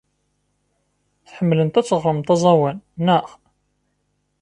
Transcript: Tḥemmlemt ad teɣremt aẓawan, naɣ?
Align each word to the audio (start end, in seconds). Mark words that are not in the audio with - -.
Tḥemmlemt 1.27 1.79
ad 1.79 1.85
teɣremt 1.87 2.29
aẓawan, 2.33 2.77
naɣ? 3.05 3.27